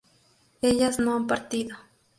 ellas 0.63 0.97
no 0.97 1.15
han 1.15 1.27
partido 1.27 1.77